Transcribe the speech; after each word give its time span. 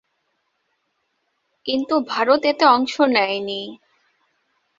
কিন্তু 1.65 1.95
ভারত 2.07 2.41
এতে 2.45 2.65
অংশ 2.67 2.95
নেয়নি। 3.09 3.61